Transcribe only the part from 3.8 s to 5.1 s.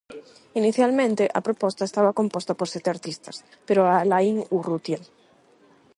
Alain Urrutia.